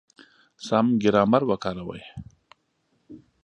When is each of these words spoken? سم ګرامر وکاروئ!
سم 0.65 0.85
ګرامر 1.03 1.41
وکاروئ! 1.49 2.03